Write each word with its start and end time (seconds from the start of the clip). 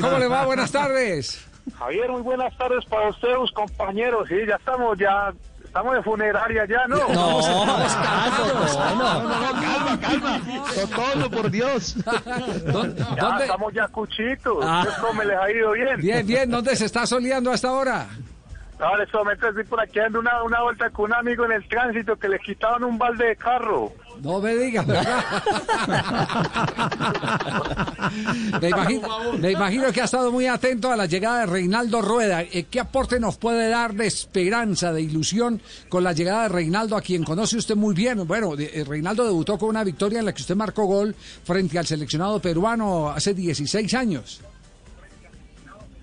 ¿Cómo 0.00 0.18
le 0.18 0.28
va? 0.28 0.44
Buenas 0.44 0.70
tardes. 0.72 1.44
Javier, 1.78 2.10
muy 2.10 2.22
buenas 2.22 2.56
tardes 2.56 2.84
para 2.86 3.08
ustedes, 3.10 3.50
compañeros. 3.52 4.28
Sí, 4.28 4.36
ya 4.46 4.56
estamos, 4.56 4.98
ya 4.98 5.32
estamos 5.62 5.94
de 5.94 6.02
funeraria 6.02 6.64
ya, 6.66 6.86
¿no? 6.86 6.96
No, 6.96 7.40
no, 7.42 7.66
no, 9.22 9.52
calma, 9.60 10.00
calma. 10.00 10.40
Totono, 10.74 11.30
por 11.30 11.50
Dios. 11.50 11.96
Ya 13.16 13.38
estamos 13.40 13.72
ya 13.74 13.88
cuchitos. 13.88 14.58
Ah. 14.62 14.86
¿Cómo 15.00 15.22
les 15.22 15.38
ha 15.38 15.50
ido 15.50 15.72
bien? 15.72 16.00
Bien, 16.00 16.26
bien, 16.26 16.50
¿dónde 16.50 16.74
se 16.74 16.86
está 16.86 17.06
soleando 17.06 17.50
hasta 17.52 17.68
ahora? 17.68 18.06
No, 18.78 18.94
en 18.94 19.02
este 19.02 19.16
momento 19.16 19.48
estoy 19.48 19.64
por 19.64 19.80
aquí 19.80 19.98
dando 19.98 20.20
una, 20.20 20.42
una 20.44 20.62
vuelta 20.62 20.90
con 20.90 21.06
un 21.06 21.14
amigo 21.14 21.44
en 21.44 21.52
el 21.52 21.66
tránsito 21.66 22.16
que 22.16 22.28
le 22.28 22.38
quitaban 22.38 22.84
un 22.84 22.96
balde 22.96 23.26
de 23.26 23.36
carro. 23.36 23.92
No 24.22 24.40
me 24.40 24.54
digas, 24.54 24.86
¿verdad? 24.86 25.24
me, 28.60 28.68
imagino, 28.68 29.08
me 29.38 29.50
imagino 29.52 29.92
que 29.92 30.00
ha 30.00 30.04
estado 30.04 30.30
muy 30.30 30.46
atento 30.46 30.92
a 30.92 30.96
la 30.96 31.06
llegada 31.06 31.40
de 31.40 31.46
Reinaldo 31.46 32.02
Rueda. 32.02 32.42
Eh, 32.42 32.66
¿Qué 32.70 32.78
aporte 32.80 33.18
nos 33.18 33.36
puede 33.36 33.68
dar 33.68 33.94
de 33.94 34.06
esperanza, 34.06 34.92
de 34.92 35.02
ilusión 35.02 35.60
con 35.88 36.04
la 36.04 36.12
llegada 36.12 36.44
de 36.44 36.48
Reinaldo, 36.50 36.96
a 36.96 37.00
quien 37.00 37.24
conoce 37.24 37.56
usted 37.56 37.76
muy 37.76 37.94
bien? 37.94 38.26
Bueno, 38.26 38.54
eh, 38.58 38.84
Reinaldo 38.86 39.24
debutó 39.24 39.58
con 39.58 39.70
una 39.70 39.82
victoria 39.84 40.20
en 40.20 40.26
la 40.26 40.32
que 40.32 40.42
usted 40.42 40.56
marcó 40.56 40.84
gol 40.84 41.14
frente 41.44 41.78
al 41.78 41.86
seleccionado 41.86 42.40
peruano 42.40 43.10
hace 43.10 43.34
16 43.34 43.94
años. 43.94 44.40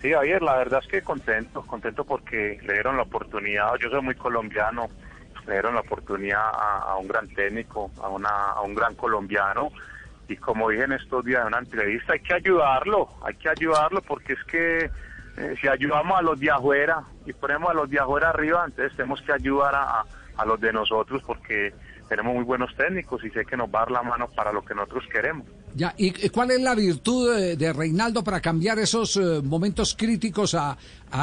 Sí, 0.05 0.11
Javier, 0.13 0.43
la 0.43 0.55
verdad 0.57 0.81
es 0.83 0.87
que 0.87 1.01
contento, 1.01 1.63
contento 1.63 2.03
porque 2.03 2.59
le 2.61 2.73
dieron 2.73 2.95
la 2.95 3.01
oportunidad, 3.01 3.73
yo 3.81 3.89
soy 3.89 4.03
muy 4.03 4.13
colombiano, 4.13 4.87
le 5.47 5.53
dieron 5.53 5.73
la 5.73 5.81
oportunidad 5.81 6.43
a, 6.53 6.95
un 6.95 7.07
gran 7.07 7.27
técnico, 7.29 7.89
a, 7.99 8.09
una, 8.09 8.61
un 8.63 8.75
gran 8.75 8.93
colombiano, 8.93 9.71
y 10.27 10.37
como 10.37 10.69
dije 10.69 10.83
en 10.83 10.91
estos 10.91 11.25
días 11.25 11.41
en 11.41 11.47
una 11.47 11.57
entrevista, 11.57 12.13
hay 12.13 12.19
que 12.19 12.35
ayudarlo, 12.35 13.09
hay 13.23 13.33
que 13.33 13.49
ayudarlo 13.49 14.03
porque 14.03 14.33
es 14.33 14.43
que 14.43 14.91
eh, 15.37 15.55
si 15.59 15.67
ayudamos 15.67 16.19
a 16.19 16.21
los 16.21 16.39
de 16.39 16.51
afuera 16.51 17.01
y 17.25 17.33
ponemos 17.33 17.71
a 17.71 17.73
los 17.73 17.89
de 17.89 17.99
afuera 17.99 18.29
arriba, 18.29 18.63
entonces 18.63 18.95
tenemos 18.95 19.19
que 19.23 19.33
ayudar 19.33 19.73
a- 19.73 20.03
a 20.37 20.45
los 20.45 20.61
de 20.61 20.71
nosotros 20.71 21.23
porque 21.25 21.73
tenemos 22.07 22.35
muy 22.35 22.43
buenos 22.43 22.75
técnicos 22.75 23.23
y 23.23 23.31
sé 23.31 23.43
que 23.43 23.57
nos 23.57 23.69
va 23.69 23.79
a 23.79 23.85
dar 23.85 23.91
la 23.91 24.03
mano 24.03 24.27
para 24.35 24.51
lo 24.53 24.61
que 24.63 24.75
nosotros 24.75 25.03
queremos. 25.11 25.47
Ya, 25.75 25.93
¿y 25.97 26.29
cuál 26.29 26.51
es 26.51 26.61
la 26.61 26.73
virtud 26.73 27.57
de, 27.57 27.73
Reinaldo 27.73 28.23
para 28.23 28.39
cambiar 28.39 28.79
esos 28.79 29.17
eh, 29.17 29.41
momentos 29.43 29.93
críticos 29.93 30.55
a, 30.55 30.77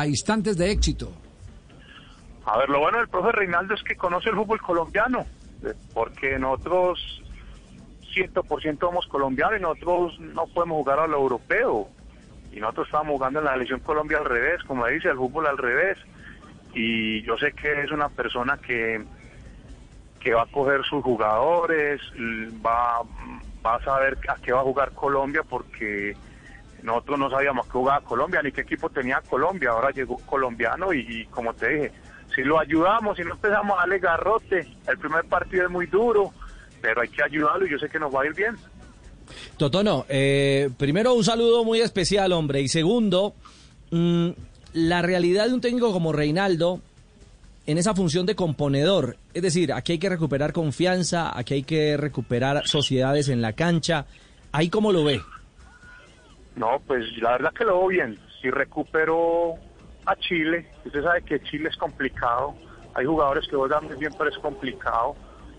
instantes 0.07 0.59
de 0.59 0.71
éxito? 0.71 1.11
A 2.45 2.59
ver, 2.59 2.69
lo 2.69 2.81
bueno 2.81 2.99
del 2.99 3.09
profe 3.09 3.33
Reinaldo 3.33 3.73
es 3.73 3.83
que 3.83 3.97
conoce 3.97 4.29
el 4.29 4.37
fútbol 4.37 4.61
colombiano, 4.61 5.25
eh, 5.65 5.73
porque 5.95 6.39
nosotros 6.39 7.23
100% 8.15 8.79
somos 8.79 9.07
colombianos 9.07 9.59
y 9.59 9.63
nosotros 9.63 10.21
no 10.21 10.47
podemos 10.49 10.77
jugar 10.77 10.99
a 10.99 11.07
lo 11.07 11.17
europeo. 11.17 11.89
Y 12.53 12.61
nosotros 12.61 12.89
estábamos 12.89 13.15
jugando 13.15 13.39
en 13.39 13.47
la 13.47 13.53
selección 13.55 13.81
Colombia 13.81 14.19
al 14.19 14.27
revés, 14.27 14.63
como 14.65 14.87
dice, 14.87 15.09
el 15.09 15.17
fútbol 15.17 15.47
al 15.47 15.57
revés. 15.57 15.97
Y 16.75 17.23
yo 17.23 17.39
sé 17.39 17.53
que 17.53 17.85
es 17.85 17.91
una 17.91 18.11
persona 18.11 18.59
que, 18.59 19.03
que 20.21 20.35
va 20.35 20.43
a 20.43 20.47
coger 20.47 20.85
sus 20.85 21.03
jugadores, 21.03 22.03
va, 22.65 23.01
va 23.65 23.77
a 23.77 23.85
saber 23.85 24.19
a 24.29 24.37
qué 24.37 24.53
va 24.53 24.61
a 24.61 24.65
jugar 24.65 24.93
Colombia, 24.93 25.43
porque 25.49 26.17
nosotros 26.83 27.19
no 27.19 27.31
sabíamos 27.31 27.67
qué 27.67 27.73
jugaba 27.73 28.01
Colombia 28.01 28.43
ni 28.43 28.53
qué 28.53 28.63
equipo 28.63 28.91
tenía 28.91 29.21
Colombia. 29.29 29.71
Ahora 29.71 29.91
llegó 29.91 30.17
colombiano 30.19 30.93
y, 30.93 31.01
y 31.01 31.27
como 31.27 31.55
te 31.55 31.69
dije, 31.69 31.93
si 32.35 32.43
lo 32.43 32.59
ayudamos, 32.59 33.17
si 33.17 33.25
no 33.25 33.33
empezamos 33.33 33.77
a 33.77 33.81
darle 33.81 33.99
garrote, 33.99 34.67
el 34.89 34.99
primer 34.99 35.25
partido 35.25 35.65
es 35.65 35.71
muy 35.71 35.87
duro, 35.87 36.33
pero 36.81 37.03
hay 37.03 37.09
que 37.09 37.23
ayudarlo 37.23 37.67
y 37.67 37.71
yo 37.71 37.79
sé 37.79 37.89
que 37.89 37.99
nos 37.99 38.15
va 38.15 38.23
a 38.23 38.27
ir 38.27 38.35
bien. 38.35 38.57
Totono, 39.57 40.05
eh, 40.09 40.71
primero 40.77 41.15
un 41.15 41.25
saludo 41.25 41.65
muy 41.65 41.81
especial, 41.81 42.33
hombre. 42.33 42.61
Y 42.61 42.69
segundo, 42.69 43.35
mm, 43.91 44.31
la 44.75 45.03
realidad 45.03 45.47
de 45.47 45.55
un 45.55 45.61
técnico 45.61 45.93
como 45.93 46.13
Reinaldo 46.13 46.81
en 47.67 47.79
esa 47.79 47.95
función 47.95 48.27
de 48.27 48.35
componedor. 48.35 49.17
Es 49.35 49.43
decir, 49.43 49.73
aquí 49.73 49.93
hay 49.93 49.99
que 49.99 50.09
recuperar 50.09 50.53
confianza, 50.53 51.37
aquí 51.37 51.55
hay 51.55 51.63
que 51.63 51.97
recuperar 51.97 52.67
sociedades 52.67 53.29
en 53.29 53.43
la 53.43 53.53
cancha. 53.53 54.07
¿Ahí 54.53 54.69
cómo 54.69 54.93
lo 54.93 55.05
ve? 55.05 55.21
No, 56.57 56.81
pues 56.87 57.05
la 57.19 57.33
verdad 57.33 57.53
que 57.53 57.65
lo 57.65 57.79
veo 57.79 57.89
bien. 57.89 58.19
Si 58.41 58.51
recupero 58.51 59.55
a 60.05 60.17
Chile, 60.17 60.69
usted 60.85 61.03
sabe 61.03 61.23
que 61.23 61.41
Chile 61.41 61.69
es 61.71 61.77
complicado. 61.77 62.55
Hay 62.95 63.07
jugadores 63.07 63.47
que 63.49 63.57
juegan 63.57 63.87
muy 63.87 63.97
bien, 63.97 64.13
pero 64.19 64.29
es 64.29 64.39
complicado. 64.39 65.15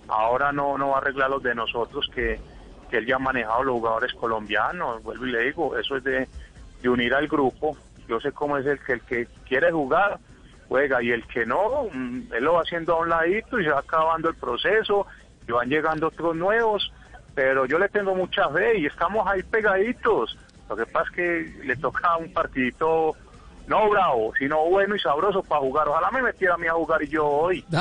Ahora 0.07 0.51
no, 0.51 0.77
no 0.77 0.89
va 0.89 0.95
a 0.95 0.97
arreglar 0.99 1.29
los 1.29 1.41
de 1.41 1.55
nosotros 1.55 2.07
que, 2.13 2.39
que 2.91 2.97
él 2.97 3.07
ya 3.07 3.15
ha 3.15 3.19
manejado 3.19 3.63
los 3.63 3.75
jugadores 3.75 4.13
colombianos. 4.13 5.01
Vuelvo 5.01 5.25
y 5.25 5.31
le 5.31 5.45
digo, 5.45 5.77
eso 5.77 5.95
es 5.95 6.03
de, 6.03 6.27
de 6.81 6.89
unir 6.89 7.13
al 7.13 7.27
grupo. 7.27 7.75
Yo 8.07 8.19
sé 8.19 8.31
cómo 8.33 8.57
es 8.57 8.65
el 8.65 8.79
que 8.79 8.93
el 8.93 9.01
que 9.01 9.27
quiere 9.47 9.71
jugar, 9.71 10.19
juega, 10.67 11.01
y 11.01 11.11
el 11.11 11.25
que 11.27 11.45
no, 11.45 11.87
mm, 11.91 12.33
él 12.33 12.43
lo 12.43 12.53
va 12.53 12.61
haciendo 12.61 12.95
a 12.95 12.99
un 12.99 13.09
ladito 13.09 13.59
y 13.59 13.63
se 13.63 13.69
va 13.69 13.79
acabando 13.79 14.29
el 14.29 14.35
proceso, 14.35 15.07
y 15.47 15.51
van 15.51 15.69
llegando 15.69 16.07
otros 16.07 16.35
nuevos. 16.35 16.91
Pero 17.35 17.65
yo 17.65 17.79
le 17.79 17.89
tengo 17.89 18.13
mucha 18.15 18.47
fe 18.49 18.77
y 18.77 18.85
estamos 18.85 19.27
ahí 19.27 19.41
pegaditos. 19.43 20.37
Lo 20.69 20.75
que 20.75 20.85
pasa 20.85 21.09
es 21.09 21.15
que 21.15 21.65
le 21.65 21.75
toca 21.75 22.15
un 22.17 22.31
partidito 22.31 23.15
no 23.67 23.89
bravo, 23.89 24.33
sino 24.37 24.65
bueno 24.69 24.95
y 24.95 24.99
sabroso 24.99 25.41
para 25.43 25.61
jugar. 25.61 25.87
Ojalá 25.87 26.11
me 26.11 26.21
metiera 26.21 26.55
a 26.55 26.57
mí 26.57 26.67
a 26.67 26.73
jugar 26.73 27.01
y 27.03 27.07
yo 27.09 27.25
hoy. 27.25 27.63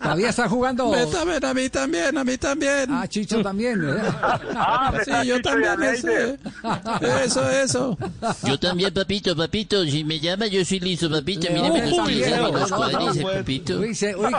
¿Todavía 0.00 0.28
está 0.30 0.48
jugando? 0.48 0.90
Me 0.90 1.06
también, 1.06 1.44
a 1.44 1.54
mí 1.54 1.68
también, 1.68 2.18
a 2.18 2.24
mí 2.24 2.38
también. 2.38 2.86
Ah, 2.90 3.06
Chicho 3.06 3.42
también. 3.42 3.82
¿eh? 3.84 3.94
Ah, 4.56 4.92
Sí, 5.04 5.12
yo 5.26 5.40
también, 5.40 5.82
ese. 5.82 6.38
Eso, 7.24 7.48
eso. 7.50 7.96
Yo 8.44 8.58
también, 8.58 8.92
papito, 8.92 9.36
papito. 9.36 9.84
Si 9.84 10.04
me 10.04 10.18
llama, 10.20 10.46
yo 10.46 10.64
soy 10.64 10.80
listo, 10.80 11.08
papito. 11.10 11.46
Uy, 11.50 12.14
Mire, 12.14 12.40
me 12.40 12.52
los 12.52 12.70
papito. 12.70 13.78
Uy, 13.78 13.94
se- 13.94 14.14
uy, 14.16 14.32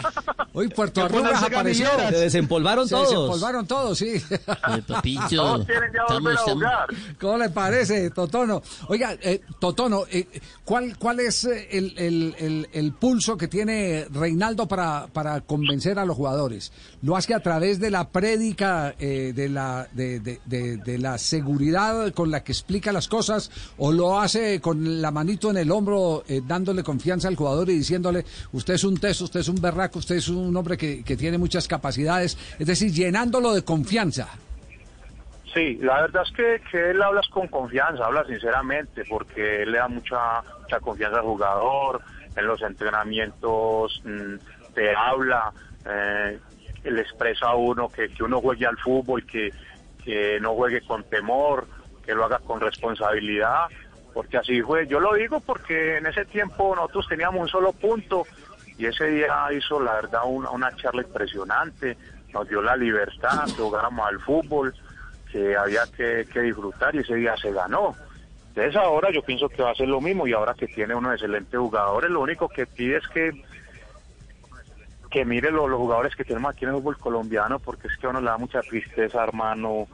uy, 0.54 0.68
Puerto 0.70 1.04
Arrugas 1.04 1.44
apareció. 1.44 1.88
Se 2.10 2.16
desempolvaron 2.18 2.88
Se 2.88 2.96
todos. 2.96 3.10
desempolvaron 3.10 3.68
todos, 3.68 3.98
sí. 3.98 4.08
Eh, 4.30 4.82
papito, 4.88 5.22
Todos 5.30 5.66
quieren 5.66 5.92
ya 5.94 6.14
volver 6.14 6.36
a 6.38 6.40
jugar. 6.42 6.88
¿Cómo 7.20 7.38
le 7.38 7.50
parece, 7.50 8.10
Totono? 8.12 8.62
Oiga, 8.88 9.16
eh, 9.22 9.42
Totono, 9.60 10.04
eh, 10.12 10.28
¿cuál, 10.66 10.98
¿cuál 10.98 11.20
es 11.20 11.46
eh, 11.46 11.68
el, 11.72 11.94
el- 11.98 12.36
el- 12.40 12.70
el 12.74 12.94
pulso 12.94 13.38
que 13.38 13.48
tiene 13.48 14.06
Reinaldo 14.12 14.68
para, 14.68 15.08
para 15.12 15.42
convencer 15.42 16.00
a 16.00 16.06
los 16.06 16.16
jugadores? 16.16 16.72
¿Lo 17.02 17.16
hace 17.16 17.34
a 17.34 17.42
través 17.42 17.80
de 17.80 17.92
la 17.92 18.10
prédica, 18.10 18.96
eh, 19.00 19.34
de, 19.36 19.50
la, 19.50 19.88
de, 19.94 20.20
de- 20.20 20.40
de- 20.46 20.78
de 20.78 20.98
la 20.98 21.18
seguridad 21.18 22.12
con 22.14 22.32
la 22.32 22.44
que 22.44 22.52
explica 22.52 22.92
las 22.92 23.08
cosas, 23.08 23.50
o 23.78 23.92
lo 23.92 24.20
hace 24.20 24.60
con 24.62 25.02
la 25.02 25.12
manito 25.12 25.50
en 25.52 25.58
el 25.58 25.72
hombro, 25.72 26.24
eh, 26.28 26.42
dándole 26.46 26.84
confianza 26.84 27.28
al 27.28 27.36
jugador 27.36 27.70
y 27.70 27.74
diciéndole, 27.78 28.26
usted 28.54 28.74
es 28.76 28.84
un 28.84 28.98
teso, 28.98 29.26
usted 29.26 29.40
es 29.42 29.48
un 29.48 29.62
berraco, 29.62 30.00
usted 30.00 30.16
es 30.16 30.28
un 30.28 30.39
hombre 30.56 30.78
que, 30.78 31.04
que 31.04 31.18
tiene 31.18 31.38
muchas 31.38 31.68
capacidades, 31.68 32.38
es 32.60 32.68
decir, 32.68 32.92
llenándolo 32.92 33.54
de 33.54 33.64
confianza? 33.64 34.30
Sí, 35.54 35.80
la 35.82 36.02
verdad 36.02 36.24
es 36.28 36.32
que, 36.36 36.62
que 36.72 36.92
él 36.92 37.02
hablas 37.02 37.28
con 37.30 37.48
confianza, 37.48 38.06
habla 38.06 38.24
sinceramente, 38.26 39.04
porque 39.10 39.64
él 39.64 39.72
le 39.72 39.80
da 39.80 39.88
mucha, 39.88 40.42
mucha 40.62 40.80
confianza 40.80 41.20
al 41.20 41.26
jugador, 41.26 42.02
en 42.36 42.46
los 42.46 42.62
entrenamientos 42.62 44.02
mm, 44.06 44.74
te 44.76 44.96
habla, 44.96 45.52
eh, 45.86 46.40
le 46.84 47.02
expresa 47.02 47.48
a 47.48 47.56
uno 47.56 47.90
que, 47.90 48.10
que 48.10 48.24
uno 48.24 48.40
juegue 48.42 48.68
al 48.68 48.78
fútbol, 48.78 49.26
que, 49.26 49.52
que 50.04 50.40
no 50.40 50.54
juegue 50.54 50.82
con 50.82 51.04
temor, 51.04 51.68
que 52.06 52.14
lo 52.14 52.26
haga 52.26 52.40
con 52.40 52.60
responsabilidad, 52.60 53.66
porque 54.14 54.38
así 54.38 54.62
fue. 54.62 54.88
Yo 54.88 55.00
lo 55.00 55.16
digo 55.16 55.40
porque 55.40 55.98
en 55.98 56.06
ese 56.06 56.26
tiempo 56.26 56.76
nosotros 56.76 57.08
teníamos 57.08 57.42
un 57.42 57.48
solo 57.50 57.74
punto 57.74 58.24
y 58.80 58.86
ese 58.88 59.06
día 59.08 59.48
hizo 59.56 59.80
la 59.80 59.94
verdad 59.94 60.22
una, 60.26 60.50
una 60.50 60.76
charla 60.76 61.04
impresionante, 61.04 61.96
nos 62.34 62.48
dio 62.50 62.62
la 62.62 62.76
libertad, 62.76 63.46
que 63.46 63.62
jugáramos 63.62 64.08
al 64.08 64.20
fútbol, 64.22 64.74
que 65.32 65.56
había 65.56 65.82
que, 65.96 66.26
disfrutar 66.42 66.96
y 66.96 67.00
ese 67.00 67.14
día 67.16 67.36
se 67.38 67.52
ganó. 67.52 67.96
Entonces 68.50 68.76
ahora 68.76 69.12
yo 69.12 69.22
pienso 69.22 69.48
que 69.50 69.62
va 69.62 69.72
a 69.72 69.76
ser 69.76 69.88
lo 69.88 70.02
mismo 70.02 70.26
y 70.28 70.34
ahora 70.34 70.54
que 70.56 70.66
tiene 70.68 70.96
unos 70.96 71.14
excelentes 71.14 71.60
jugadores, 71.60 72.10
lo 72.10 72.22
único 72.22 72.50
que 72.50 72.66
pide 72.66 72.98
es 72.98 73.08
que 73.10 73.32
que 75.12 75.26
mire 75.26 75.50
lo- 75.52 75.68
los 75.68 75.80
jugadores 75.80 76.16
que 76.16 76.24
tenemos 76.24 76.52
aquí 76.54 76.66
en 76.66 76.70
el 76.72 76.78
fútbol 76.78 76.98
colombiano, 77.00 77.58
porque 77.58 77.88
es 77.88 77.98
que 77.98 78.06
a 78.06 78.12
uno 78.12 78.22
le 78.22 78.28
da 78.28 78.38
mucha 78.38 78.62
tristeza, 78.62 79.24
hermano, 79.24 79.88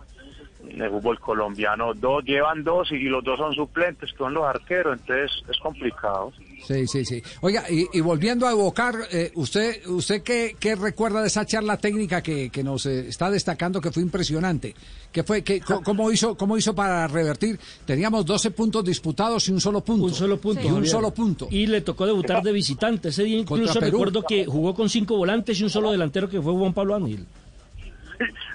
en 0.67 0.81
el 0.81 0.89
fútbol 0.89 1.19
colombiano. 1.21 1.93
Dos 1.93 2.25
llevan 2.25 2.65
dos 2.65 2.91
y 2.91 2.99
los 3.05 3.23
dos 3.23 3.37
son 3.39 3.53
suplentes, 3.55 4.09
son 4.17 4.33
los 4.33 4.43
arqueros, 4.43 4.99
entonces 4.99 5.31
es 5.49 5.57
complicado. 5.59 6.33
Sí, 6.63 6.87
sí, 6.87 7.05
sí. 7.05 7.21
Oiga, 7.41 7.63
y, 7.69 7.87
y 7.93 8.01
volviendo 8.01 8.47
a 8.47 8.51
evocar, 8.51 8.95
eh, 9.11 9.31
¿usted 9.35 9.85
usted 9.87 10.23
qué, 10.23 10.55
qué 10.59 10.75
recuerda 10.75 11.21
de 11.21 11.27
esa 11.27 11.45
charla 11.45 11.77
técnica 11.77 12.21
que, 12.21 12.49
que 12.49 12.63
nos 12.63 12.85
eh, 12.85 13.07
está 13.07 13.29
destacando 13.29 13.81
que 13.81 13.91
fue 13.91 14.01
impresionante? 14.03 14.75
¿Qué 15.11 15.23
fue, 15.23 15.43
qué, 15.43 15.61
cómo, 15.61 16.11
hizo, 16.11 16.35
¿Cómo 16.35 16.57
hizo 16.57 16.75
para 16.75 17.07
revertir? 17.07 17.59
Teníamos 17.85 18.25
12 18.25 18.51
puntos 18.51 18.83
disputados 18.83 19.47
y 19.47 19.51
un 19.53 19.61
solo 19.61 19.81
punto. 19.81 20.05
Un 20.05 20.13
solo 20.13 20.37
punto. 20.37 20.61
Y 20.61 20.71
un 20.71 20.85
solo 20.85 21.11
punto. 21.11 21.47
Y 21.49 21.67
le 21.67 21.81
tocó 21.81 22.05
debutar 22.05 22.43
de 22.43 22.51
visitante. 22.51 23.09
Ese 23.09 23.23
día 23.23 23.37
incluso 23.37 23.79
recuerdo 23.79 24.23
que 24.23 24.45
jugó 24.45 24.73
con 24.73 24.89
cinco 24.89 25.15
volantes 25.15 25.59
y 25.59 25.63
un 25.63 25.69
solo 25.69 25.91
delantero 25.91 26.29
que 26.29 26.41
fue 26.41 26.53
Juan 26.53 26.73
Pablo 26.73 26.95
Ángel. 26.95 27.25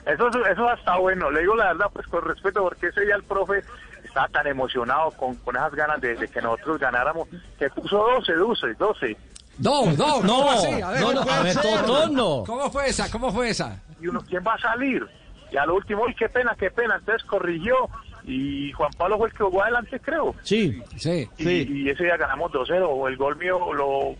Eso, 0.06 0.29
eso 0.29 0.73
está 0.73 0.97
bueno, 0.99 1.31
le 1.31 1.41
digo 1.41 1.55
la 1.55 1.67
verdad, 1.73 1.87
pues 1.93 2.06
con 2.06 2.25
respeto, 2.25 2.62
porque 2.62 2.88
ese 2.88 3.02
día 3.02 3.17
el 3.17 3.23
profe 3.23 3.62
estaba 4.10 4.28
tan 4.28 4.46
emocionado 4.46 5.10
con, 5.12 5.34
con 5.36 5.56
esas 5.56 5.74
ganas 5.74 6.00
de, 6.00 6.16
de 6.16 6.28
que 6.28 6.42
nosotros 6.42 6.78
ganáramos, 6.78 7.28
que 7.58 7.70
puso 7.70 7.96
12, 7.96 8.32
12, 8.34 8.74
12. 8.74 9.16
No, 9.58 9.86
no, 9.92 9.92
No, 10.22 10.26
¿cómo 10.26 10.50
así? 10.50 10.80
A 10.80 10.90
ver, 10.90 11.02
no, 11.86 12.08
no, 12.08 12.44
¿cómo 12.44 12.70
fue 12.70 12.88
esa? 12.88 13.10
¿Cómo 13.10 13.32
fue 13.32 13.50
esa? 13.50 13.80
Y 14.00 14.08
uno, 14.08 14.20
¿quién 14.28 14.42
va 14.46 14.54
a 14.54 14.58
salir? 14.58 15.06
Y 15.52 15.56
al 15.56 15.70
último, 15.70 16.04
uy, 16.04 16.14
qué 16.14 16.28
pena, 16.28 16.54
qué 16.58 16.70
pena. 16.70 16.96
Entonces 16.96 17.26
corrigió 17.26 17.74
y 18.24 18.72
Juan 18.72 18.90
Pablo 18.96 19.18
fue 19.18 19.28
el 19.28 19.34
que 19.34 19.42
jugó 19.44 19.62
adelante, 19.62 20.00
creo. 20.00 20.34
Sí. 20.42 20.80
Sí. 20.96 21.28
Y, 21.38 21.48
y 21.84 21.90
ese 21.90 22.04
día 22.04 22.16
ganamos 22.16 22.52
2-0. 22.52 23.08
El 23.08 23.16
gol 23.16 23.36
mío 23.36 23.58
lo, 23.74 24.14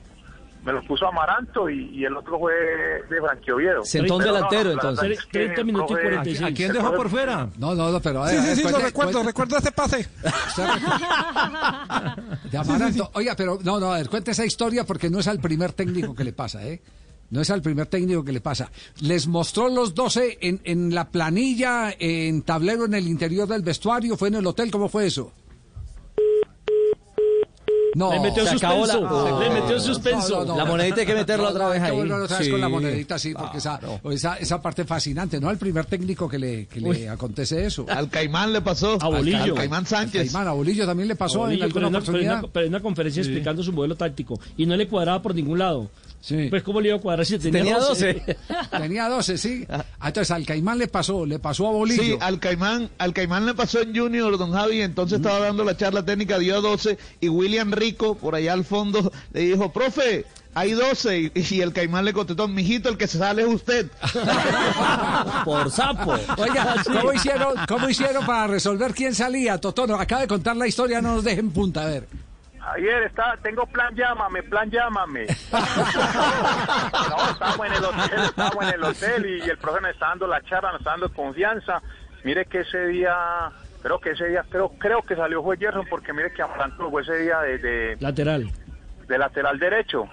me 0.65 0.73
lo 0.73 0.83
puso 0.85 1.07
Amaranto 1.07 1.69
y, 1.71 1.91
y 1.99 2.05
el 2.05 2.17
otro 2.17 2.39
fue 2.39 2.53
de 2.55 3.21
Frankie 3.21 3.51
Oviedo. 3.53 3.85
Sentó 3.85 4.17
un 4.17 4.25
no, 4.25 4.33
delantero, 4.33 4.73
entonces. 4.73 5.19
es 5.19 5.25
que 5.27 5.39
30 5.47 5.61
el 5.61 5.67
minutos 5.67 5.91
y 5.91 5.95
profe- 5.95 6.03
46. 6.11 6.43
¿A 6.43 6.55
quién 6.55 6.73
dejó 6.73 6.95
por 6.95 7.09
fuera? 7.09 7.49
No, 7.59 7.75
no, 7.75 7.91
no, 7.91 8.01
pero... 8.01 8.27
Sí, 8.29 8.37
a 8.37 8.43
sí, 8.55 8.63
sí, 8.63 8.71
lo 8.71 8.79
recuerdo, 8.79 9.13
cuente- 9.21 9.27
recuerdo 9.29 9.57
este 9.57 9.73
pase. 9.73 10.07
De 12.51 12.59
Amaranto. 12.59 13.11
Oiga, 13.15 13.35
pero 13.37 13.59
no, 13.63 13.79
no, 13.81 13.93
a 13.93 13.99
ver, 13.99 14.09
cuente 14.09 14.31
esa 14.33 14.45
historia 14.45 14.85
porque 14.85 15.11
no 15.11 15.19
es 15.21 15.29
al 15.29 15.41
primer 15.41 15.73
técnico 15.73 16.15
que 16.15 16.25
le 16.25 16.33
pasa, 16.33 16.67
¿eh? 16.67 16.81
No 17.31 17.41
es 17.41 17.51
al 17.51 17.63
primer 17.63 17.87
técnico 17.87 18.25
que 18.25 18.33
le 18.33 18.41
pasa. 18.41 18.71
Les 19.03 19.29
mostró 19.29 19.69
los 19.69 19.95
12 19.95 20.39
en, 20.41 20.61
en 20.65 20.93
la 20.95 21.11
planilla, 21.11 21.95
en 21.97 22.43
tablero 22.43 22.87
en 22.87 22.95
el 22.95 23.07
interior 23.07 23.47
del 23.47 23.63
vestuario, 23.63 24.17
fue 24.17 24.29
en 24.29 24.35
el 24.35 24.47
hotel, 24.47 24.71
¿cómo 24.73 24.89
fue 24.89 25.07
eso? 25.07 25.33
No. 27.95 28.13
Le 28.13 28.21
metió 28.21 28.47
se 28.47 28.55
acabó 28.57 28.87
la- 28.87 28.93
suspenso. 28.95 29.29
no. 29.31 29.41
Le 29.41 29.51
metió 29.51 29.81
suspenso. 29.81 30.29
No, 30.31 30.45
no, 30.45 30.45
no. 30.53 30.57
La 30.59 30.65
monedita 30.65 31.01
hay 31.01 31.07
que 31.07 31.15
meterla 31.15 31.45
No, 31.45 31.51
otra 31.51 31.69
vez 31.69 31.75
hay 31.83 31.91
que 31.91 31.97
ahí. 31.97 31.97
volver 31.97 32.21
otra 32.23 32.39
vez 32.39 32.47
Sí. 32.47 32.53
con 32.53 32.61
la 32.61 32.69
monedita, 32.69 33.19
sí, 33.19 33.35
porque 33.35 33.59
esa, 33.59 33.81
esa, 34.11 34.37
esa 34.37 34.63
parte 34.63 34.85
fascinante, 34.85 35.41
¿no? 35.41 35.49
Al 35.49 35.59
primer 35.59 35.87
técnico 35.87 36.29
que 36.29 36.39
le, 36.39 36.67
que 36.67 36.81
le 36.81 37.09
acontece 37.09 37.65
eso. 37.67 37.87
Al 37.89 38.09
Caimán 38.09 38.53
le 38.53 38.61
pasó. 38.61 38.99
A 39.01 39.09
Bolillo. 39.09 39.43
Al 39.43 39.55
Caimán 39.55 39.87
Sánchez. 39.87 40.31
Caimán, 40.31 40.49
a 40.49 40.53
Bolillo 40.53 40.87
también 40.87 41.09
le 41.09 41.17
pasó 41.17 41.41
Bolillo, 41.41 41.65
en 41.65 41.73
pero, 41.73 41.87
alguna 41.87 41.99
en 41.99 42.03
una, 42.05 42.07
pero 42.07 42.19
en 42.19 42.25
una- 42.25 42.33
oportunidad. 42.39 42.53
pero 42.53 42.67
en 42.67 42.73
una 42.75 42.83
conferencia 42.83 43.21
explicando 43.23 43.63
su 43.63 43.73
modelo 43.73 43.97
táctico 43.97 44.39
y 44.57 44.67
no 44.67 44.77
le 44.77 44.87
cuadraba 44.89 45.21
por 45.23 45.35
ningún 45.35 45.59
lado. 45.59 45.91
Sí. 46.21 46.49
Pues 46.51 46.63
cómo 46.63 46.81
le 46.81 46.89
iba 46.89 46.99
a 46.99 47.01
cuadrar 47.01 47.25
si 47.25 47.39
tenía, 47.39 47.63
Tenía 47.63 47.79
12? 47.79 48.13
12. 48.13 48.37
Tenía 48.79 49.09
12, 49.09 49.39
sí. 49.39 49.67
Ah, 49.71 49.85
Entonces 50.05 50.31
al 50.31 50.45
Caimán 50.45 50.79
le 50.79 50.87
pasó, 50.87 51.25
le 51.25 51.39
pasó 51.39 51.67
a 51.69 51.71
Bolillo. 51.71 52.03
Sí, 52.03 52.17
al 52.21 52.39
Caimán, 52.39 52.91
al 52.99 53.15
Caimán 53.15 53.47
le 53.47 53.55
pasó 53.55 53.81
en 53.81 53.97
Junior, 53.97 54.37
don 54.37 54.53
Javi, 54.53 54.83
entonces 54.83 55.19
estaba 55.19 55.39
dando 55.39 55.65
la 55.65 55.77
charla 55.77 56.05
técnica, 56.05 56.39
dio 56.39 56.61
12, 56.61 56.99
y 57.21 57.29
William 57.29 57.73
Rico, 57.73 58.17
por 58.17 58.35
allá 58.35 58.53
al 58.53 58.65
fondo, 58.65 59.11
le 59.33 59.41
dijo, 59.41 59.73
profe, 59.73 60.27
hay 60.53 60.73
12, 60.73 61.33
y, 61.35 61.55
y 61.55 61.61
el 61.63 61.73
Caimán 61.73 62.05
le 62.05 62.13
contestó, 62.13 62.49
mijito, 62.49 62.89
el 62.91 62.99
que 62.99 63.07
se 63.07 63.19
sale 63.19 63.43
es 63.43 63.49
usted. 63.49 63.87
Por 65.45 65.71
sapo. 65.71 66.15
Oiga, 66.39 66.77
¿cómo 66.85 67.13
hicieron, 67.13 67.55
¿cómo 67.69 67.89
hicieron 67.89 68.27
para 68.27 68.47
resolver 68.47 68.93
quién 68.95 69.15
salía? 69.15 69.59
Totono, 69.59 69.95
acaba 69.95 70.23
de 70.23 70.29
contar 70.29 70.57
la 70.57 70.67
historia, 70.67 71.01
no 71.01 71.15
nos 71.15 71.25
dejen 71.25 71.51
punta, 71.51 71.83
a 71.83 71.87
ver. 71.87 72.09
Ayer 72.75 73.03
está, 73.03 73.37
tengo 73.43 73.67
plan 73.67 73.95
llámame, 73.97 74.43
plan 74.45 74.71
llámame. 74.71 75.27
no, 75.53 77.31
estábamos 77.31 77.67
en 77.67 77.73
el 77.73 77.85
hotel, 77.85 78.21
estábamos 78.25 78.65
en 78.65 78.75
el 78.75 78.85
hotel 78.85 79.27
y, 79.27 79.41
el 79.51 79.59
profe 79.59 79.81
nos 79.81 79.91
está 79.91 80.09
dando 80.09 80.27
la 80.27 80.41
charla, 80.43 80.73
nos 80.73 80.81
está 80.81 80.91
dando 80.91 81.13
confianza. 81.13 81.83
Mire 82.23 82.47
que 82.47 82.61
ese 82.61 82.87
día, 82.87 83.51
creo 83.83 84.01
que 84.01 84.11
ese 84.11 84.27
día, 84.27 84.45
creo, 84.49 84.69
creo 84.79 85.03
que 85.03 85.17
salió 85.17 85.43
fue 85.43 85.57
Gerson 85.57 85.87
porque 85.89 86.13
mire 86.13 86.33
que 86.33 86.43
Amaranto 86.43 86.91
fue 86.91 87.03
ese 87.03 87.17
día 87.19 87.41
de, 87.41 87.59
de, 87.59 87.97
Lateral. 87.99 88.51
de 89.09 89.19
lateral 89.19 89.59
derecho. 89.59 90.09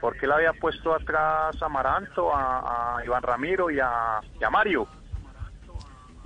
Porque 0.00 0.26
él 0.26 0.32
había 0.32 0.52
puesto 0.52 0.94
atrás 0.94 1.60
a 1.60 1.66
Amaranto, 1.66 2.34
a, 2.34 2.98
a 2.98 3.04
Iván 3.04 3.22
Ramiro 3.22 3.70
y 3.70 3.78
a, 3.80 4.20
y 4.40 4.44
a 4.44 4.50
Mario. 4.50 4.88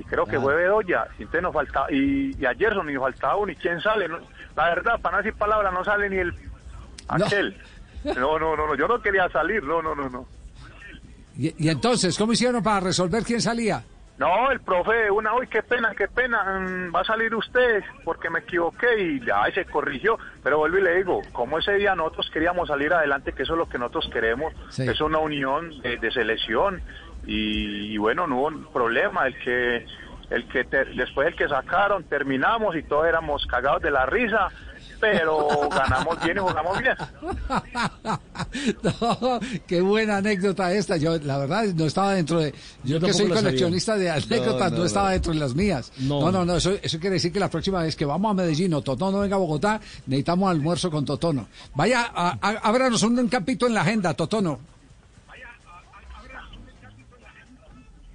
Y 0.00 0.04
creo 0.04 0.24
que 0.24 0.40
fue 0.40 0.54
Bedoya. 0.56 1.06
Y, 1.18 1.22
entonces 1.22 1.42
nos 1.42 1.52
faltaba, 1.52 1.92
y, 1.92 2.34
y 2.38 2.46
a 2.46 2.54
Gerson 2.54 2.88
y 2.88 2.94
nos 2.94 3.02
faltaba 3.02 3.36
uno. 3.36 3.52
¿Y 3.52 3.56
quién 3.56 3.80
sale? 3.80 4.08
No, 4.08 4.18
la 4.56 4.68
verdad, 4.70 4.98
para 5.00 5.18
no 5.18 5.22
decir 5.22 5.38
palabras, 5.38 5.72
no 5.72 5.84
sale 5.84 6.08
ni 6.08 6.16
el 6.16 6.34
aquel. 7.08 7.56
No, 8.04 8.38
no, 8.38 8.56
no, 8.56 8.66
no, 8.66 8.74
yo 8.74 8.88
no 8.88 9.00
quería 9.02 9.28
salir, 9.28 9.62
no, 9.62 9.82
no, 9.82 9.94
no, 9.94 10.08
no. 10.08 10.26
Y, 11.36 11.54
y 11.66 11.68
entonces, 11.68 12.16
¿cómo 12.16 12.32
hicieron 12.32 12.62
para 12.62 12.80
resolver 12.80 13.22
quién 13.24 13.40
salía? 13.42 13.82
No, 14.18 14.50
el 14.50 14.60
profe, 14.60 15.10
una, 15.10 15.34
uy, 15.34 15.46
qué 15.46 15.62
pena, 15.62 15.94
qué 15.96 16.06
pena, 16.08 16.42
mm, 16.60 16.94
va 16.94 17.00
a 17.00 17.04
salir 17.04 17.34
usted 17.34 17.82
porque 18.04 18.28
me 18.28 18.40
equivoqué 18.40 19.00
y 19.00 19.24
ya 19.24 19.44
se 19.54 19.64
corrigió. 19.64 20.18
Pero 20.42 20.58
vuelvo 20.58 20.76
y 20.78 20.82
le 20.82 20.96
digo, 20.96 21.22
como 21.32 21.58
ese 21.58 21.72
día 21.74 21.94
nosotros 21.94 22.28
queríamos 22.30 22.68
salir 22.68 22.92
adelante, 22.92 23.32
que 23.32 23.44
eso 23.44 23.54
es 23.54 23.58
lo 23.58 23.68
que 23.68 23.78
nosotros 23.78 24.10
queremos, 24.12 24.52
Sí. 24.70 24.82
es 24.86 25.00
una 25.00 25.18
unión 25.18 25.70
de, 25.80 25.96
de 25.96 26.10
selección 26.10 26.82
y, 27.26 27.92
y 27.94 27.96
bueno, 27.98 28.26
no 28.26 28.40
hubo 28.40 28.72
problema, 28.72 29.26
el 29.26 29.38
que, 29.38 29.86
el 30.30 30.48
que 30.48 30.64
ter- 30.64 30.94
después 30.94 31.28
el 31.28 31.36
que 31.36 31.48
sacaron, 31.48 32.04
terminamos 32.04 32.76
y 32.76 32.82
todos 32.82 33.06
éramos 33.06 33.46
cagados 33.46 33.82
de 33.82 33.90
la 33.90 34.06
risa, 34.06 34.48
pero 35.00 35.48
ganamos 35.70 36.22
bien 36.22 36.36
y 36.36 36.40
jugamos 36.40 36.78
bien. 36.78 36.94
no, 38.82 39.40
qué 39.66 39.80
buena 39.80 40.18
anécdota 40.18 40.72
esta. 40.72 40.96
Yo, 40.96 41.18
la 41.18 41.38
verdad, 41.38 41.64
no 41.74 41.84
estaba 41.86 42.14
dentro 42.14 42.38
de. 42.40 42.52
Yo, 42.84 42.98
Yo 42.98 43.06
que 43.06 43.12
soy 43.12 43.28
coleccionista 43.28 43.96
de 43.96 44.10
anécdotas, 44.10 44.72
no, 44.72 44.84
estaba 44.84 45.12
dentro 45.12 45.32
de 45.32 45.38
las 45.38 45.54
mías. 45.54 45.92
No. 45.98 46.20
No, 46.20 46.32
no, 46.32 46.44
no. 46.44 46.56
eso, 46.56 46.72
eso 46.82 46.98
quiere 46.98 47.14
decir 47.14 47.32
que 47.32 47.40
la 47.40 47.48
próxima 47.50 47.82
vez 47.82 47.96
que 47.96 48.04
vamos 48.04 48.30
a 48.30 48.34
Medellín 48.34 48.74
o 48.74 48.82
Totono 48.82 49.20
venga 49.20 49.36
a 49.36 49.38
Bogotá, 49.38 49.80
necesitamos 50.06 50.50
almuerzo 50.50 50.90
con 50.90 51.04
Totono. 51.04 51.48
Vaya, 51.74 52.10
a, 52.14 52.38
a- 52.40 52.60
ábranos 52.62 53.02
un, 53.02 53.18
un 53.18 53.28
campito 53.28 53.66
en 53.66 53.74
la 53.74 53.82
agenda, 53.82 54.14
Totono. 54.14 54.60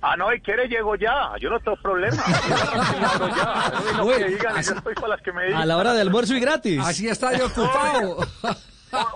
Ah, 0.08 0.16
no, 0.18 0.32
y 0.34 0.40
quiere 0.40 0.68
llego 0.68 0.96
ya, 0.96 1.32
yo 1.42 1.50
no 1.50 1.60
tengo 1.60 1.78
problema. 1.82 2.16
Yo 2.48 3.20
no 3.20 3.28
ya. 3.36 3.72
Lo 3.98 4.04
que 4.08 4.24
Uy, 4.26 4.30
digan, 4.34 4.54
yo 4.54 4.60
así- 4.60 4.74
estoy 4.76 4.94
para 4.94 5.08
las 5.08 5.22
que 5.22 5.32
me 5.32 5.46
digan. 5.46 5.62
A 5.62 5.66
la 5.66 5.78
hora 5.78 5.94
de 5.94 6.02
almuerzo 6.02 6.36
y 6.36 6.40
gratis. 6.40 6.80
Así 6.84 7.08
está 7.08 7.36
yo 7.36 7.48
ocupado. 7.48 8.18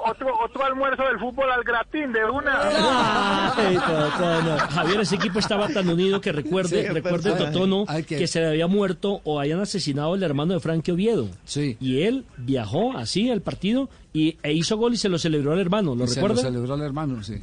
Otro, 0.06 0.28
otro 0.44 0.66
almuerzo 0.66 1.04
del 1.04 1.20
fútbol 1.20 1.50
al 1.52 1.64
gratín 1.64 2.12
de 2.12 2.26
una. 2.26 3.54
Ay, 3.56 3.78
Totono. 3.78 4.58
Javier, 4.58 5.02
ese 5.02 5.16
equipo 5.16 5.40
estaba 5.40 5.68
tan 5.70 5.88
unido 5.88 6.20
que 6.20 6.32
recuerde, 6.32 6.82
Sí, 6.82 6.88
recuerde 6.90 7.32
pues, 7.32 7.52
Totono 7.52 7.86
ay, 7.88 8.04
que- 8.04 8.18
que 8.18 8.28
se 8.28 8.42
le 8.42 8.48
había 8.48 8.68
muerto 8.68 9.22
o 9.24 9.40
hayan 9.40 9.62
asesinado 9.62 10.16
el 10.16 10.24
hermano 10.24 10.54
de 10.56 10.60
Frankie 10.60 10.92
Oviedo. 10.92 11.30
Sí. 11.46 11.78
Y 11.80 12.02
él 12.04 12.26
viajó 12.38 12.98
así 12.98 13.30
al 13.30 13.42
partido 13.42 13.90
y, 14.12 14.38
e 14.44 14.54
hizo 14.54 14.76
gol 14.76 14.94
y 14.94 14.98
se 14.98 15.08
lo 15.08 15.18
celebró 15.20 15.54
al 15.54 15.60
hermano. 15.60 15.96
¿Lo 15.96 16.06
Y 16.06 16.08
se 16.08 16.20
lo 16.20 16.28
recuerda? 16.28 16.50
celebró 16.50 16.76
el 16.76 16.82
hermano, 16.82 17.24
sí. 17.24 17.42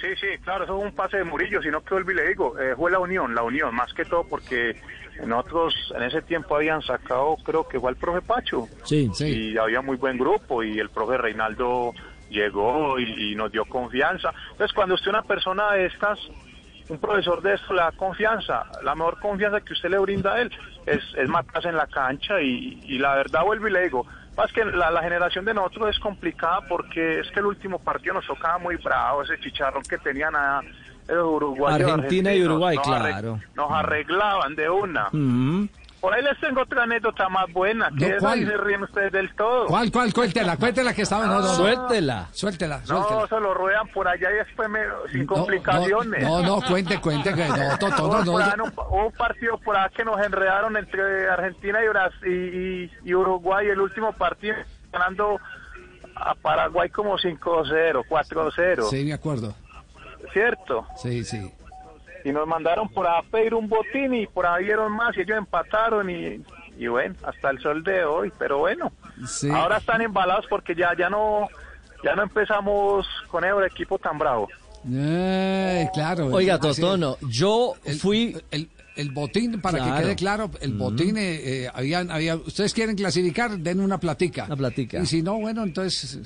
Sí, 0.00 0.06
sí, 0.20 0.26
claro, 0.44 0.64
eso 0.64 0.78
es 0.78 0.84
un 0.84 0.92
pase 0.92 1.16
de 1.18 1.24
Murillo, 1.24 1.60
sino 1.60 1.82
que 1.82 1.94
vuelvo 1.94 2.10
y 2.12 2.14
le 2.14 2.28
digo, 2.28 2.58
eh, 2.58 2.74
fue 2.76 2.90
la 2.90 2.98
unión, 3.00 3.34
la 3.34 3.42
unión, 3.42 3.74
más 3.74 3.92
que 3.94 4.04
todo 4.04 4.24
porque 4.28 4.80
nosotros 5.26 5.74
en 5.96 6.02
ese 6.04 6.22
tiempo 6.22 6.54
habían 6.54 6.82
sacado, 6.82 7.36
creo 7.44 7.66
que 7.66 7.80
fue 7.80 7.90
el 7.90 7.96
profe 7.96 8.22
Pacho, 8.22 8.68
Sí. 8.84 9.10
Sí. 9.12 9.50
y 9.52 9.58
había 9.58 9.80
muy 9.80 9.96
buen 9.96 10.16
grupo, 10.16 10.62
y 10.62 10.78
el 10.78 10.88
profe 10.90 11.18
Reinaldo 11.18 11.92
llegó 12.30 12.98
y, 13.00 13.32
y 13.32 13.34
nos 13.34 13.50
dio 13.50 13.64
confianza. 13.64 14.32
Entonces, 14.52 14.72
cuando 14.74 14.94
usted 14.94 15.08
una 15.10 15.22
persona 15.22 15.72
de 15.72 15.86
estas, 15.86 16.18
un 16.88 16.98
profesor 16.98 17.42
de 17.42 17.54
esto 17.54 17.74
le 17.74 17.80
da 17.80 17.92
confianza, 17.92 18.64
la 18.84 18.94
mejor 18.94 19.18
confianza 19.18 19.60
que 19.62 19.72
usted 19.72 19.90
le 19.90 19.98
brinda 19.98 20.34
a 20.34 20.40
él 20.42 20.50
es, 20.86 21.00
es 21.16 21.28
matarse 21.28 21.68
en 21.70 21.76
la 21.76 21.86
cancha, 21.88 22.40
y, 22.40 22.78
y 22.84 22.98
la 22.98 23.16
verdad 23.16 23.42
vuelvo 23.44 23.66
y 23.66 23.72
le 23.72 23.82
digo, 23.82 24.06
más 24.38 24.52
que 24.52 24.64
la, 24.64 24.92
la 24.92 25.02
generación 25.02 25.44
de 25.44 25.52
nosotros 25.52 25.90
es 25.90 25.98
complicada 25.98 26.60
porque 26.68 27.18
es 27.18 27.30
que 27.32 27.40
el 27.40 27.46
último 27.46 27.80
partido 27.80 28.14
nos 28.14 28.26
tocaba 28.26 28.56
muy 28.58 28.76
bravo, 28.76 29.24
ese 29.24 29.38
chicharrón 29.40 29.82
que 29.82 29.98
tenían 29.98 30.36
a 30.36 30.60
esos 31.08 31.26
uruguayos. 31.26 31.90
Argentina 31.90 32.32
y 32.32 32.44
Uruguay, 32.44 32.76
nos 32.76 32.86
claro. 32.86 33.40
Nos 33.56 33.70
arreglaban 33.72 34.54
de 34.54 34.70
una. 34.70 35.08
Mm. 35.10 35.68
Por 36.00 36.14
ahí 36.14 36.22
les 36.22 36.38
tengo 36.38 36.62
otra 36.62 36.84
anécdota 36.84 37.28
más 37.28 37.52
buena, 37.52 37.90
que 37.98 38.08
No, 38.08 38.16
esa 38.16 38.26
¿cuál? 38.26 38.42
y 38.42 38.46
se 38.46 38.56
ríen 38.56 38.82
ustedes 38.84 39.10
del 39.12 39.34
todo. 39.34 39.66
¿Cuál, 39.66 39.90
cuál? 39.90 40.14
Cuéntela, 40.14 40.56
cuéntela 40.56 40.94
que 40.94 41.02
estaba. 41.02 41.26
No, 41.26 41.34
no, 41.34 41.40
no. 41.40 41.54
Suéltela. 41.54 42.28
Suéltela, 42.30 42.78
No, 42.80 42.86
suéltela. 42.86 43.26
se 43.26 43.40
lo 43.40 43.52
ruedan 43.54 43.88
por 43.88 44.06
allá 44.06 44.30
y 44.30 44.34
después 44.36 44.68
me- 44.68 44.78
sin 45.10 45.26
No, 45.26 45.34
complicaciones. 45.34 46.22
No, 46.22 46.40
no, 46.40 46.60
no, 46.60 46.66
cuente, 46.68 47.00
cuente 47.00 47.34
que 47.34 47.48
no, 47.48 47.78
Totono, 47.78 48.22
Hubo 48.22 48.32
por 48.32 48.42
allá 48.42 48.56
no. 48.56 48.64
un, 48.90 49.12
partido 49.12 49.58
por 49.58 49.76
allá 49.76 49.88
que 49.88 50.04
nos 50.04 50.20
enredaron 50.24 50.76
entre 50.76 51.28
Argentina 51.28 51.82
y, 51.84 51.88
Brasil, 51.88 52.90
y, 53.04 53.08
y 53.10 53.14
Uruguay. 53.14 53.66
El 53.66 53.80
último 53.80 54.12
partido 54.12 54.54
ganando 54.92 55.40
a 56.14 56.34
Paraguay 56.36 56.90
como 56.90 57.18
5-0, 57.18 58.04
4-0. 58.08 58.88
Sí, 58.88 59.04
me 59.04 59.14
acuerdo. 59.14 59.52
¿Cierto? 60.32 60.86
Sí, 60.96 61.24
sí. 61.24 61.52
Y 62.24 62.32
nos 62.32 62.46
mandaron 62.46 62.88
por 62.88 63.06
a 63.06 63.22
pedir 63.22 63.54
un 63.54 63.68
botín 63.68 64.14
y 64.14 64.26
por 64.26 64.46
ahí 64.46 64.64
dieron 64.64 64.92
más 64.92 65.16
y 65.16 65.20
ellos 65.20 65.38
empataron 65.38 66.10
y, 66.10 66.40
y 66.78 66.86
bueno, 66.88 67.14
hasta 67.24 67.50
el 67.50 67.60
sol 67.60 67.82
de 67.84 68.04
hoy, 68.04 68.32
pero 68.38 68.58
bueno, 68.58 68.92
Sí. 69.26 69.48
ahora 69.50 69.78
están 69.78 70.00
embalados 70.02 70.46
porque 70.48 70.74
ya 70.74 70.94
ya 70.96 71.08
no 71.10 71.48
ya 72.04 72.14
no 72.14 72.22
empezamos 72.22 73.06
con 73.28 73.44
el 73.44 73.64
equipo 73.64 73.98
tan 73.98 74.18
bravo. 74.18 74.48
Eh, 74.90 75.88
claro. 75.92 76.26
Oiga. 76.26 76.58
Totono, 76.58 77.16
yo 77.28 77.74
El- 77.84 77.98
fui... 77.98 78.36
El, 78.50 78.68
el 78.96 79.10
botín, 79.12 79.60
para 79.60 79.78
Claro. 79.78 79.94
que 79.96 80.02
quede 80.02 80.16
claro, 80.16 80.50
el 80.60 80.72
botín, 80.72 81.16
eh, 81.18 81.64
eh, 81.64 81.70
habían, 81.72 82.10
había, 82.10 82.34
ustedes 82.34 82.74
quieren 82.74 82.96
clasificar, 82.96 83.56
den 83.56 83.78
una 83.78 83.98
platica. 84.00 84.46
Una 84.46 84.56
platica. 84.56 84.98
Y 84.98 85.06
si 85.06 85.22
no, 85.22 85.34
bueno, 85.38 85.62
entonces 85.62 86.18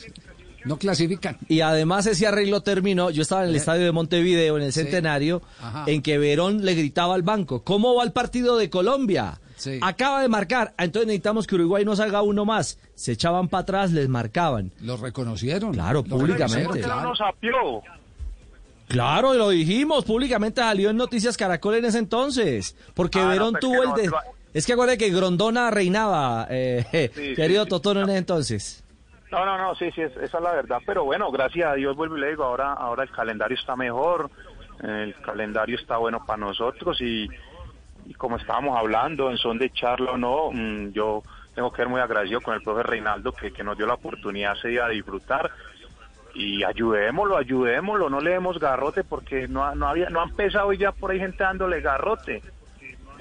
no 0.64 0.78
clasifican. 0.78 1.38
Y 1.48 1.60
además 1.60 2.06
ese 2.06 2.26
arreglo 2.26 2.62
terminó, 2.62 3.10
yo 3.10 3.22
estaba 3.22 3.42
en 3.44 3.50
el 3.50 3.56
estadio 3.56 3.84
de 3.84 3.92
Montevideo, 3.92 4.56
en 4.56 4.64
el 4.64 4.72
Centenario, 4.72 5.42
en 5.86 6.02
que 6.02 6.18
Verón 6.18 6.64
le 6.64 6.74
gritaba 6.74 7.14
al 7.14 7.22
banco, 7.22 7.62
¿cómo 7.62 7.94
va 7.94 8.04
el 8.04 8.12
partido 8.12 8.56
de 8.56 8.70
Colombia? 8.70 9.40
Sí. 9.56 9.78
Acaba 9.80 10.22
de 10.22 10.28
marcar, 10.28 10.74
ah, 10.76 10.84
entonces 10.84 11.06
necesitamos 11.06 11.46
que 11.46 11.54
Uruguay 11.54 11.84
nos 11.84 12.00
haga 12.00 12.22
uno 12.22 12.44
más. 12.44 12.78
Se 12.96 13.12
echaban 13.12 13.48
para 13.48 13.62
atrás, 13.62 13.92
les 13.92 14.08
marcaban. 14.08 14.72
Los 14.80 14.98
reconocieron. 15.00 15.72
Claro, 15.72 16.04
Los 16.06 16.08
públicamente. 16.08 16.64
¿Por 16.64 16.74
qué 16.76 16.82
reconocieron, 16.82 17.62
no 17.62 17.82
claro. 17.82 18.02
Claro, 18.88 19.34
lo 19.34 19.50
dijimos, 19.50 20.04
públicamente 20.04 20.60
salió 20.60 20.90
en 20.90 20.96
Noticias 20.96 21.36
Caracol 21.36 21.76
en 21.76 21.86
ese 21.86 21.98
entonces, 21.98 22.76
porque 22.94 23.20
Ah, 23.20 23.22
no, 23.22 23.28
Verón 23.28 23.52
pues 23.52 23.60
tuvo 23.60 23.82
el 23.82 23.88
no, 23.88 23.96
de... 23.96 24.10
Es 24.52 24.66
que 24.66 24.74
acuérdate 24.74 24.98
que 24.98 25.10
Grondona 25.10 25.70
reinaba, 25.70 26.46
eh, 26.50 26.84
Sí, 27.14 27.34
querido 27.34 27.62
sí, 27.62 27.66
sí. 27.66 27.70
Totono 27.70 28.02
en 28.02 28.10
ese 28.10 28.18
entonces. 28.18 28.84
No, 29.32 29.46
no, 29.46 29.56
no, 29.58 29.74
sí, 29.74 29.90
sí, 29.92 30.02
es- 30.02 30.16
esa 30.18 30.38
es 30.38 30.44
la 30.44 30.52
verdad. 30.52 30.78
Pero 30.86 31.04
bueno, 31.04 31.30
gracias 31.32 31.66
a 31.70 31.74
Dios, 31.74 31.96
vuelvo 31.96 32.16
y 32.18 32.20
le 32.20 32.28
digo, 32.28 32.44
ahora, 32.44 32.74
ahora 32.74 33.02
el 33.02 33.10
calendario 33.10 33.56
está 33.56 33.74
mejor, 33.76 34.30
el 34.82 35.14
calendario 35.22 35.76
está 35.76 35.96
bueno 35.96 36.24
para 36.26 36.36
nosotros 36.36 37.00
y, 37.00 37.28
y 38.06 38.14
como 38.14 38.36
estábamos 38.36 38.78
hablando, 38.78 39.30
en 39.30 39.38
son 39.38 39.58
de 39.58 39.70
charla 39.70 40.12
o 40.12 40.18
no, 40.18 40.50
mm, 40.52 40.90
yo 40.92 41.22
tengo 41.54 41.70
que 41.70 41.78
ser 41.78 41.88
muy 41.88 42.00
agradecido 42.00 42.40
con 42.42 42.54
el 42.54 42.62
profe 42.62 42.82
Reinaldo 42.82 43.32
que, 43.32 43.52
que 43.52 43.64
nos 43.64 43.76
dio 43.76 43.86
la 43.86 43.94
oportunidad 43.94 44.52
ese 44.56 44.68
día 44.68 44.86
de 44.86 44.94
disfrutar 44.94 45.50
y 46.34 46.62
ayudémoslo, 46.64 47.36
ayudémoslo, 47.36 48.08
no 48.10 48.20
le 48.20 48.30
demos 48.32 48.58
garrote 48.58 49.04
porque 49.04 49.48
no, 49.48 49.74
no, 49.74 49.88
había, 49.88 50.08
no 50.10 50.20
han 50.22 50.30
empezado 50.30 50.72
ya 50.72 50.92
por 50.92 51.10
ahí 51.10 51.18
gente 51.18 51.42
dándole 51.44 51.80
garrote. 51.80 52.42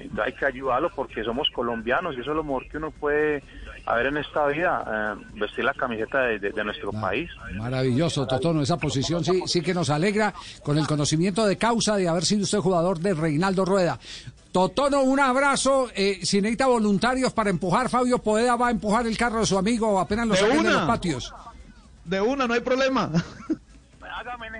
Entonces 0.02 0.26
hay 0.26 0.32
que 0.38 0.46
ayudarlo 0.46 0.90
porque 0.94 1.24
somos 1.24 1.48
colombianos 1.54 2.14
y 2.16 2.20
eso 2.20 2.30
es 2.30 2.36
lo 2.36 2.44
mejor 2.44 2.68
que 2.68 2.76
uno 2.78 2.90
puede 2.90 3.42
haber 3.86 4.06
en 4.06 4.16
esta 4.18 4.46
vida, 4.46 5.16
eh, 5.18 5.24
vestir 5.34 5.64
la 5.64 5.74
camiseta 5.74 6.20
de, 6.22 6.38
de- 6.38 6.50
de 6.50 6.64
nuestro 6.64 6.92
país. 6.92 7.28
Maravilloso, 7.56 8.26
Totono, 8.26 8.62
esa 8.62 8.76
posición 8.76 9.24
sí, 9.24 9.42
sí 9.46 9.60
que 9.62 9.74
nos 9.74 9.90
alegra 9.90 10.32
con 10.62 10.78
el 10.78 10.86
conocimiento 10.86 11.44
de 11.46 11.56
causa 11.56 11.96
de 11.96 12.08
haber 12.08 12.24
sido 12.24 12.42
usted 12.42 12.58
jugador 12.58 12.98
de 13.00 13.14
Reinaldo 13.14 13.64
Rueda. 13.64 13.98
Totono, 14.52 15.02
un 15.02 15.18
abrazo. 15.18 15.88
Eh, 15.94 16.20
si 16.22 16.40
necesita 16.42 16.66
voluntarios 16.66 17.32
para 17.32 17.48
empujar, 17.50 17.88
Fabio 17.88 18.18
Poeda 18.18 18.54
va 18.56 18.68
a 18.68 18.70
empujar 18.70 19.06
el 19.06 19.16
carro 19.16 19.40
de 19.40 19.46
su 19.46 19.56
amigo 19.58 19.98
apenas 19.98 20.26
lo 20.26 20.34
saquen 20.36 20.62
de 20.62 20.70
los 20.70 20.82
patios. 20.82 21.32
De 22.04 22.20
una, 22.20 22.46
no 22.46 22.54
hay 22.54 22.60
problema. 22.60 23.10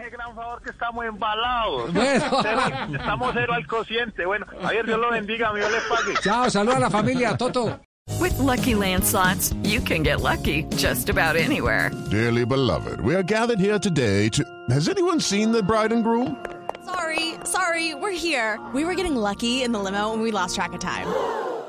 Hágame 0.03 0.09
ese 0.09 0.11
gran 0.11 0.35
favor 0.35 0.63
que 0.63 0.71
estamos 0.71 1.05
embalados. 1.05 1.93
Bueno. 1.93 2.25
Cero 2.43 2.61
estamos 2.93 3.31
cero 3.35 3.53
al 3.55 3.67
cociente. 3.67 4.27
Bueno, 4.27 4.47
ayer 4.65 4.87
Dios 4.87 4.99
lo 4.99 5.11
bendiga, 5.11 5.53
mí 5.53 5.61
yo 5.61 5.69
le 5.69 5.79
pague. 5.89 6.15
Chao, 6.23 6.51
saluda 6.51 6.77
a 6.77 6.81
la 6.81 6.91
familia, 6.91 7.37
Toto. 7.37 7.79
With 8.21 8.37
Lucky 8.39 8.75
Land 8.75 9.05
slots, 9.05 9.55
you 9.63 9.81
can 9.81 10.03
get 10.03 10.21
lucky 10.21 10.65
just 10.77 11.09
about 11.09 11.37
anywhere. 11.37 11.91
Dearly 12.11 12.45
beloved, 12.45 13.01
we 13.01 13.15
are 13.15 13.23
gathered 13.23 13.61
here 13.61 13.79
today 13.79 14.29
to. 14.31 14.45
Has 14.71 14.89
anyone 14.89 15.21
seen 15.21 15.53
the 15.53 15.63
bride 15.63 15.93
and 15.93 16.03
groom? 16.03 16.37
Sorry, 16.85 17.35
sorry, 17.45 17.95
we're 17.95 18.11
here. 18.11 18.59
We 18.75 18.85
were 18.85 18.95
getting 18.95 19.15
lucky 19.15 19.63
in 19.63 19.73
the 19.73 19.79
limo 19.79 20.13
and 20.13 20.23
we 20.23 20.33
lost 20.33 20.57
track 20.57 20.73
of 20.73 20.81
time. 20.81 21.07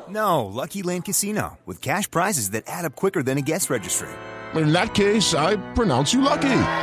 No, 0.09 0.45
Lucky 0.45 0.81
Land 0.81 1.05
Casino, 1.05 1.57
with 1.65 1.81
cash 1.81 2.09
prizes 2.09 2.51
that 2.51 2.63
add 2.67 2.85
up 2.85 2.95
quicker 2.95 3.23
than 3.23 3.37
a 3.37 3.41
guest 3.41 3.69
registry. 3.69 4.09
In 4.55 4.71
that 4.73 4.93
case, 4.93 5.33
I 5.33 5.55
pronounce 5.73 6.13
you 6.13 6.21
lucky. 6.21 6.82